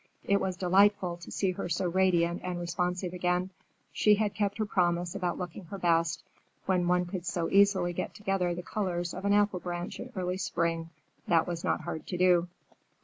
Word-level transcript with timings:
It 0.23 0.41
was 0.41 0.57
delightful 0.57 1.17
to 1.17 1.29
see 1.29 1.51
her 1.51 1.69
so 1.69 1.87
radiant 1.87 2.41
and 2.43 2.59
responsive 2.59 3.13
again. 3.13 3.51
She 3.93 4.15
had 4.15 4.33
kept 4.33 4.57
her 4.57 4.65
promise 4.65 5.13
about 5.13 5.37
looking 5.37 5.65
her 5.65 5.77
best; 5.77 6.23
when 6.65 6.87
one 6.87 7.05
could 7.05 7.23
so 7.23 7.51
easily 7.51 7.93
get 7.93 8.15
together 8.15 8.55
the 8.55 8.63
colors 8.63 9.13
of 9.13 9.25
an 9.25 9.33
apple 9.33 9.59
branch 9.59 9.99
in 9.99 10.11
early 10.15 10.37
spring, 10.37 10.89
that 11.27 11.45
was 11.47 11.63
not 11.63 11.81
hard 11.81 12.07
to 12.07 12.17
do. 12.17 12.47